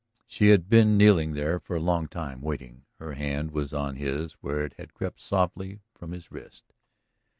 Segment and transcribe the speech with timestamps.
[0.25, 2.85] She had been kneeling there for a long time, waiting.
[2.97, 6.73] Her hand was on his where it had crept softly from his wrist.